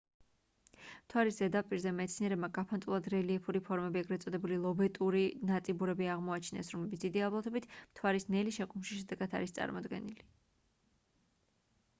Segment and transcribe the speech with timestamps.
[1.07, 8.29] მთვარის ზედაპირზე მეცნიერებმა გაფანტულად რელიეფური ფორმები ეგრეთ წოდებული ლობეტური ნაწიბურები აღმოაჩინეს რომლებიც დიდი ალბათობით მთვარის
[8.39, 10.17] ნელი შეკუმშვის შედეგად არის წარმოქმნილი